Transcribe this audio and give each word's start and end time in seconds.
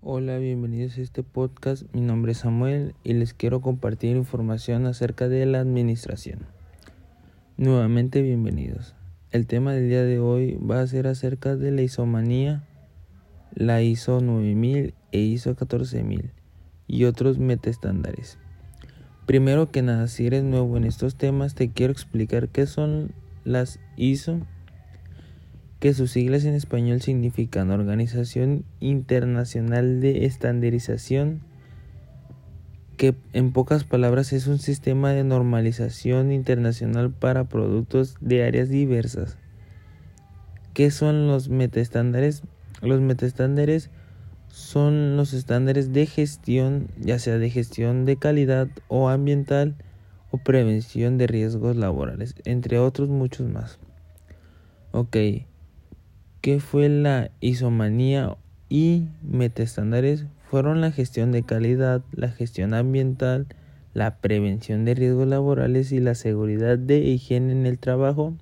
Hola, 0.00 0.38
bienvenidos 0.38 0.96
a 0.96 1.00
este 1.00 1.24
podcast. 1.24 1.82
Mi 1.92 2.00
nombre 2.00 2.30
es 2.30 2.38
Samuel 2.38 2.94
y 3.02 3.14
les 3.14 3.34
quiero 3.34 3.60
compartir 3.60 4.16
información 4.16 4.86
acerca 4.86 5.28
de 5.28 5.44
la 5.44 5.58
administración. 5.58 6.46
Nuevamente 7.56 8.22
bienvenidos. 8.22 8.94
El 9.32 9.48
tema 9.48 9.72
del 9.72 9.88
día 9.88 10.04
de 10.04 10.20
hoy 10.20 10.54
va 10.54 10.80
a 10.80 10.86
ser 10.86 11.08
acerca 11.08 11.56
de 11.56 11.72
la 11.72 11.82
isomanía, 11.82 12.62
la 13.52 13.82
ISO 13.82 14.20
9000 14.20 14.94
e 15.10 15.18
ISO 15.18 15.56
14000 15.56 16.30
y 16.86 17.04
otros 17.04 17.40
metaestándares. 17.40 18.38
Primero 19.26 19.72
que 19.72 19.82
nada, 19.82 20.06
si 20.06 20.28
eres 20.28 20.44
nuevo 20.44 20.76
en 20.76 20.84
estos 20.84 21.16
temas, 21.16 21.56
te 21.56 21.72
quiero 21.72 21.92
explicar 21.92 22.50
qué 22.50 22.66
son 22.66 23.10
las 23.42 23.80
ISO 23.96 24.46
que 25.80 25.94
sus 25.94 26.10
siglas 26.10 26.44
en 26.44 26.54
español 26.54 27.00
significan 27.00 27.70
Organización 27.70 28.64
Internacional 28.80 30.00
de 30.00 30.24
Estandarización, 30.24 31.40
que 32.96 33.14
en 33.32 33.52
pocas 33.52 33.84
palabras 33.84 34.32
es 34.32 34.48
un 34.48 34.58
sistema 34.58 35.12
de 35.12 35.22
normalización 35.22 36.32
internacional 36.32 37.12
para 37.12 37.44
productos 37.44 38.16
de 38.20 38.44
áreas 38.44 38.68
diversas. 38.68 39.38
¿Qué 40.74 40.90
son 40.90 41.28
los 41.28 41.48
metaestándares? 41.48 42.42
Los 42.82 43.00
metaestándares 43.00 43.90
son 44.48 45.16
los 45.16 45.32
estándares 45.32 45.92
de 45.92 46.06
gestión, 46.06 46.88
ya 46.98 47.20
sea 47.20 47.38
de 47.38 47.50
gestión 47.50 48.04
de 48.04 48.16
calidad 48.16 48.68
o 48.88 49.08
ambiental 49.08 49.76
o 50.30 50.38
prevención 50.38 51.18
de 51.18 51.28
riesgos 51.28 51.76
laborales, 51.76 52.34
entre 52.44 52.78
otros 52.78 53.08
muchos 53.08 53.48
más. 53.48 53.78
Ok, 54.90 55.16
¿Qué 56.40 56.60
fue 56.60 56.88
la 56.88 57.32
isomanía 57.40 58.36
y 58.68 59.08
metaestándares? 59.22 60.26
Fueron 60.48 60.80
la 60.80 60.92
gestión 60.92 61.32
de 61.32 61.42
calidad, 61.42 62.04
la 62.12 62.28
gestión 62.28 62.74
ambiental, 62.74 63.48
la 63.92 64.18
prevención 64.18 64.84
de 64.84 64.94
riesgos 64.94 65.26
laborales 65.26 65.90
y 65.90 65.98
la 65.98 66.14
seguridad 66.14 66.78
de 66.78 67.00
higiene 67.00 67.50
en 67.50 67.66
el 67.66 67.80
trabajo, 67.80 68.34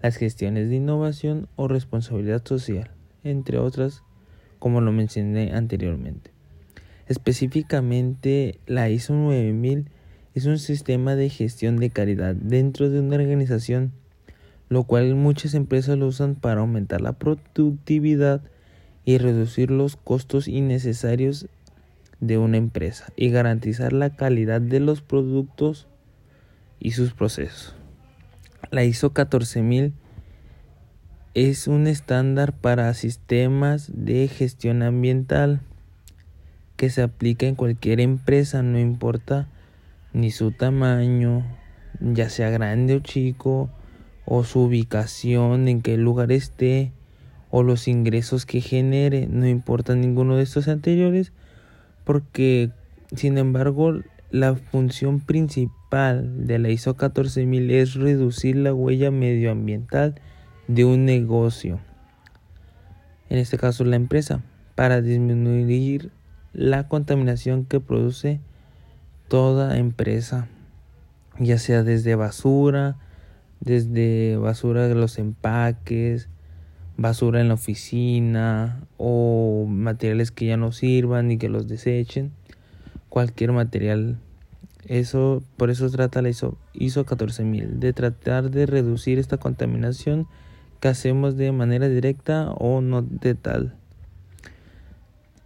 las 0.00 0.16
gestiones 0.16 0.70
de 0.70 0.76
innovación 0.76 1.46
o 1.56 1.68
responsabilidad 1.68 2.42
social, 2.42 2.90
entre 3.22 3.58
otras, 3.58 4.02
como 4.58 4.80
lo 4.80 4.90
mencioné 4.90 5.52
anteriormente. 5.52 6.30
Específicamente, 7.06 8.58
la 8.66 8.88
ISO 8.88 9.12
9000 9.12 9.90
es 10.34 10.46
un 10.46 10.58
sistema 10.58 11.16
de 11.16 11.28
gestión 11.28 11.76
de 11.76 11.90
calidad 11.90 12.34
dentro 12.34 12.88
de 12.88 13.00
una 13.00 13.16
organización 13.16 13.92
lo 14.68 14.84
cual 14.84 15.14
muchas 15.14 15.54
empresas 15.54 15.98
lo 15.98 16.06
usan 16.06 16.34
para 16.34 16.60
aumentar 16.60 17.00
la 17.00 17.12
productividad 17.12 18.42
y 19.04 19.18
reducir 19.18 19.70
los 19.70 19.96
costos 19.96 20.48
innecesarios 20.48 21.46
de 22.20 22.38
una 22.38 22.56
empresa 22.56 23.12
y 23.16 23.30
garantizar 23.30 23.92
la 23.92 24.10
calidad 24.10 24.60
de 24.60 24.80
los 24.80 25.02
productos 25.02 25.86
y 26.80 26.92
sus 26.92 27.12
procesos. 27.12 27.74
La 28.70 28.84
ISO 28.84 29.10
14000 29.12 29.92
es 31.34 31.68
un 31.68 31.86
estándar 31.86 32.52
para 32.52 32.92
sistemas 32.94 33.90
de 33.92 34.28
gestión 34.28 34.82
ambiental 34.82 35.60
que 36.76 36.90
se 36.90 37.02
aplica 37.02 37.46
en 37.46 37.54
cualquier 37.54 38.00
empresa, 38.00 38.62
no 38.62 38.78
importa 38.78 39.48
ni 40.12 40.30
su 40.30 40.52
tamaño, 40.52 41.44
ya 42.00 42.30
sea 42.30 42.50
grande 42.50 42.96
o 42.96 43.00
chico, 43.00 43.68
o 44.26 44.44
su 44.44 44.60
ubicación, 44.60 45.68
en 45.68 45.82
qué 45.82 45.96
lugar 45.96 46.32
esté 46.32 46.92
o 47.50 47.62
los 47.62 47.86
ingresos 47.86 48.46
que 48.46 48.60
genere, 48.60 49.28
no 49.30 49.46
importa 49.46 49.94
ninguno 49.94 50.36
de 50.36 50.42
estos 50.42 50.66
anteriores, 50.68 51.32
porque 52.04 52.70
sin 53.14 53.38
embargo 53.38 54.00
la 54.30 54.56
función 54.56 55.20
principal 55.20 56.46
de 56.46 56.58
la 56.58 56.70
ISO 56.70 56.96
14000 56.96 57.70
es 57.70 57.94
reducir 57.94 58.56
la 58.56 58.74
huella 58.74 59.10
medioambiental 59.12 60.20
de 60.66 60.84
un 60.84 61.04
negocio, 61.04 61.78
en 63.28 63.38
este 63.38 63.58
caso 63.58 63.84
la 63.84 63.96
empresa, 63.96 64.42
para 64.74 65.00
disminuir 65.00 66.10
la 66.52 66.88
contaminación 66.88 67.64
que 67.64 67.80
produce 67.80 68.40
toda 69.28 69.78
empresa, 69.78 70.48
ya 71.38 71.58
sea 71.58 71.82
desde 71.82 72.14
basura, 72.16 72.96
desde 73.60 74.36
basura 74.36 74.88
de 74.88 74.94
los 74.94 75.18
empaques, 75.18 76.28
basura 76.96 77.40
en 77.40 77.48
la 77.48 77.54
oficina 77.54 78.86
o 78.96 79.66
materiales 79.68 80.30
que 80.30 80.46
ya 80.46 80.56
no 80.56 80.72
sirvan 80.72 81.30
y 81.30 81.38
que 81.38 81.48
los 81.48 81.68
desechen, 81.68 82.32
cualquier 83.08 83.52
material. 83.52 84.18
Eso, 84.86 85.42
por 85.56 85.70
eso 85.70 85.88
trata 85.90 86.20
la 86.20 86.28
ISO, 86.28 86.58
ISO 86.74 87.04
14000, 87.06 87.80
de 87.80 87.92
tratar 87.92 88.50
de 88.50 88.66
reducir 88.66 89.18
esta 89.18 89.38
contaminación 89.38 90.26
que 90.80 90.88
hacemos 90.88 91.36
de 91.36 91.52
manera 91.52 91.88
directa 91.88 92.50
o 92.52 92.82
no 92.82 93.00
de 93.02 93.34
tal. 93.34 93.76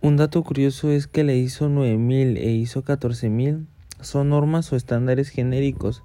Un 0.01 0.17
dato 0.17 0.43
curioso 0.43 0.91
es 0.91 1.07
que 1.07 1.25
la 1.25 1.35
ISO 1.35 1.69
9000 1.69 2.37
e 2.37 2.51
ISO 2.51 2.83
14000 2.83 3.67
son 4.01 4.29
normas 4.29 4.73
o 4.73 4.77
estándares 4.77 5.29
genéricos 5.29 6.03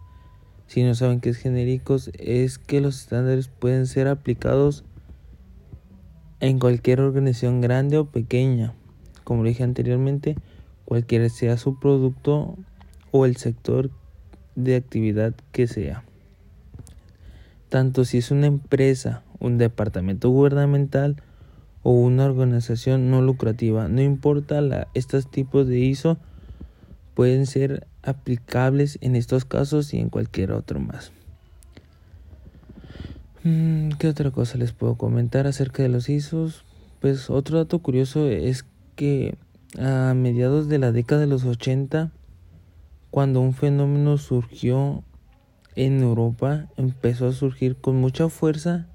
si 0.73 0.81
no 0.81 0.95
saben 0.95 1.19
qué 1.19 1.29
es 1.29 1.37
genéricos, 1.37 2.09
es 2.17 2.57
que 2.57 2.81
los 2.81 3.01
estándares 3.01 3.47
pueden 3.47 3.85
ser 3.85 4.07
aplicados 4.07 4.83
en 6.39 6.57
cualquier 6.57 6.99
organización 6.99 7.61
grande 7.61 7.99
o 7.99 8.05
pequeña. 8.05 8.73
Como 9.23 9.43
dije 9.43 9.63
anteriormente, 9.63 10.35
cualquiera 10.85 11.29
sea 11.29 11.57
su 11.57 11.79
producto 11.79 12.57
o 13.11 13.27
el 13.27 13.35
sector 13.35 13.91
de 14.55 14.75
actividad 14.75 15.35
que 15.51 15.67
sea. 15.67 16.05
Tanto 17.69 18.03
si 18.03 18.17
es 18.17 18.31
una 18.31 18.47
empresa, 18.47 19.21
un 19.39 19.59
departamento 19.59 20.31
gubernamental 20.31 21.21
o 21.83 21.91
una 21.91 22.25
organización 22.25 23.11
no 23.11 23.21
lucrativa, 23.21 23.89
no 23.89 24.01
importa 24.01 24.87
estos 24.95 25.29
tipos 25.29 25.67
de 25.67 25.77
ISO 25.81 26.17
pueden 27.13 27.45
ser 27.45 27.85
aplicables 28.03 28.97
en 29.01 29.15
estos 29.15 29.45
casos 29.45 29.93
y 29.93 29.99
en 29.99 30.09
cualquier 30.09 30.51
otro 30.51 30.79
más. 30.79 31.11
Mm, 33.43 33.89
¿Qué 33.99 34.07
otra 34.07 34.31
cosa 34.31 34.57
les 34.57 34.71
puedo 34.71 34.95
comentar 34.95 35.47
acerca 35.47 35.83
de 35.83 35.89
los 35.89 36.09
ISOs? 36.09 36.63
Pues 37.01 37.29
otro 37.29 37.57
dato 37.57 37.79
curioso 37.79 38.27
es 38.29 38.65
que 38.95 39.35
a 39.77 40.13
mediados 40.13 40.69
de 40.69 40.79
la 40.79 40.91
década 40.91 41.21
de 41.21 41.27
los 41.27 41.43
80, 41.43 42.11
cuando 43.11 43.41
un 43.41 43.53
fenómeno 43.53 44.17
surgió 44.17 45.03
en 45.75 46.01
Europa, 46.01 46.69
empezó 46.77 47.27
a 47.27 47.33
surgir 47.33 47.75
con 47.75 47.97
mucha 47.97 48.29
fuerza 48.29 48.87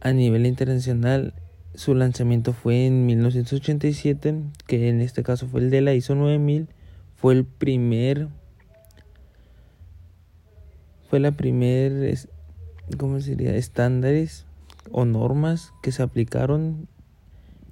a 0.00 0.12
nivel 0.12 0.44
internacional. 0.44 1.32
Su 1.74 1.94
lanzamiento 1.94 2.52
fue 2.52 2.86
en 2.86 3.06
1987, 3.06 4.34
que 4.66 4.88
en 4.88 5.00
este 5.00 5.22
caso 5.22 5.46
fue 5.46 5.60
el 5.60 5.70
de 5.70 5.80
la 5.80 5.94
ISO 5.94 6.14
9000 6.14 6.68
fue 7.24 7.32
el 7.32 7.46
primer 7.46 8.28
fue 11.08 11.20
la 11.20 11.32
primer 11.32 12.18
¿cómo 12.98 13.18
sería? 13.18 13.56
estándares 13.56 14.44
o 14.92 15.06
normas 15.06 15.72
que 15.82 15.90
se 15.90 16.02
aplicaron 16.02 16.86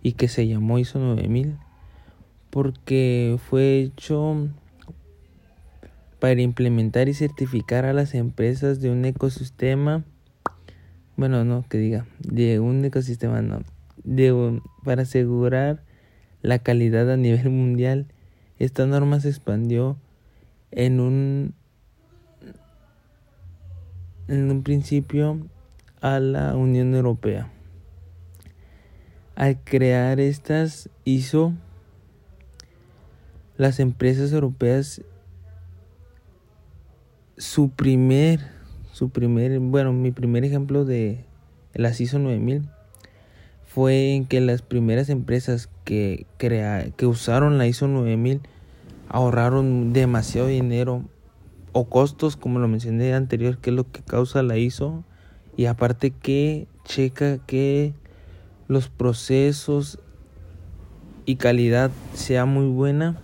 y 0.02 0.12
que 0.12 0.28
se 0.28 0.48
llamó 0.48 0.78
ISO 0.78 1.00
9000 1.00 1.58
porque 2.48 3.38
fue 3.50 3.80
hecho 3.80 4.48
para 6.18 6.40
implementar 6.40 7.10
y 7.10 7.12
certificar 7.12 7.84
a 7.84 7.92
las 7.92 8.14
empresas 8.14 8.80
de 8.80 8.88
un 8.88 9.04
ecosistema 9.04 10.02
bueno 11.18 11.44
no 11.44 11.62
que 11.68 11.76
diga 11.76 12.06
de 12.20 12.58
un 12.58 12.82
ecosistema 12.86 13.42
no 13.42 13.60
de 14.02 14.62
para 14.82 15.02
asegurar 15.02 15.84
la 16.40 16.60
calidad 16.60 17.12
a 17.12 17.18
nivel 17.18 17.50
mundial 17.50 18.06
esta 18.58 18.86
norma 18.86 19.20
se 19.20 19.28
expandió 19.28 19.96
en 20.70 21.00
un, 21.00 21.54
en 24.28 24.50
un 24.50 24.62
principio 24.62 25.38
a 26.00 26.20
la 26.20 26.54
Unión 26.56 26.94
Europea. 26.94 27.50
Al 29.34 29.58
crear 29.64 30.20
estas 30.20 30.90
hizo 31.04 31.52
las 33.56 33.80
empresas 33.80 34.32
europeas 34.32 35.02
su 37.38 37.70
primer, 37.70 38.40
su 38.92 39.10
primer, 39.10 39.58
bueno, 39.58 39.92
mi 39.92 40.12
primer 40.12 40.44
ejemplo 40.44 40.84
de 40.84 41.24
las 41.74 42.00
ISO 42.00 42.18
9000 42.18 42.68
fue 43.74 44.14
en 44.14 44.26
que 44.26 44.42
las 44.42 44.60
primeras 44.60 45.08
empresas 45.08 45.70
que, 45.84 46.26
que 46.38 47.06
usaron 47.06 47.56
la 47.56 47.66
ISO 47.66 47.88
9000 47.88 48.42
ahorraron 49.08 49.94
demasiado 49.94 50.48
dinero 50.48 51.04
o 51.72 51.88
costos, 51.88 52.36
como 52.36 52.58
lo 52.58 52.68
mencioné 52.68 53.14
anterior, 53.14 53.56
que 53.56 53.70
es 53.70 53.76
lo 53.76 53.90
que 53.90 54.02
causa 54.02 54.42
la 54.42 54.58
ISO. 54.58 55.04
Y 55.56 55.66
aparte 55.66 56.10
que 56.10 56.68
checa 56.84 57.38
que 57.38 57.94
los 58.68 58.88
procesos 58.88 59.98
y 61.24 61.36
calidad 61.36 61.90
sea 62.12 62.44
muy 62.44 62.66
buena 62.66 63.16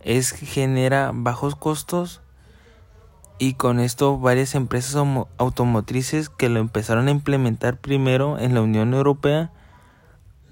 es 0.00 0.30
genera 0.30 1.12
bajos 1.14 1.54
costos 1.54 2.22
y 3.38 3.54
con 3.54 3.80
esto 3.80 4.18
varias 4.18 4.54
empresas 4.54 5.04
automotrices 5.38 6.28
que 6.28 6.48
lo 6.48 6.60
empezaron 6.60 7.08
a 7.08 7.10
implementar 7.10 7.78
primero 7.78 8.38
en 8.38 8.54
la 8.54 8.62
Unión 8.62 8.94
Europea 8.94 9.50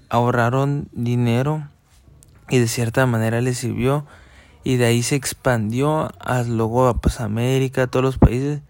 ahorraron 0.09 0.89
dinero 0.91 1.67
y 2.49 2.59
de 2.59 2.67
cierta 2.67 3.05
manera 3.05 3.41
les 3.41 3.57
sirvió 3.57 4.05
y 4.63 4.75
de 4.75 4.85
ahí 4.85 5.01
se 5.01 5.15
expandió 5.15 6.11
a 6.19 6.43
luego 6.43 6.87
a 6.87 7.01
pues, 7.01 7.19
América, 7.19 7.83
a 7.83 7.87
todos 7.87 8.03
los 8.03 8.17
países, 8.17 8.61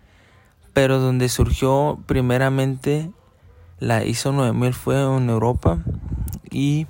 pero 0.73 0.99
donde 0.99 1.29
surgió 1.29 1.99
primeramente 2.05 3.11
la 3.79 4.05
ISO 4.05 4.31
9000 4.31 4.73
fue 4.73 5.01
en 5.01 5.29
Europa 5.29 5.79
y 6.49 6.87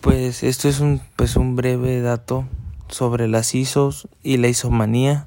pues 0.00 0.42
esto 0.42 0.68
es 0.68 0.80
un 0.80 1.00
pues 1.16 1.36
un 1.36 1.56
breve 1.56 2.00
dato 2.00 2.46
sobre 2.88 3.28
las 3.28 3.54
ISOs 3.54 4.08
y 4.22 4.38
la 4.38 4.48
isomanía 4.48 5.26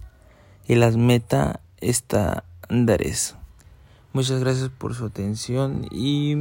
y 0.68 0.76
las 0.76 0.98
meta 0.98 1.62
estándares. 1.80 3.36
Muchas 4.14 4.40
gracias 4.40 4.70
por 4.70 4.96
su 4.96 5.06
atención 5.06 5.88
y 5.92 6.36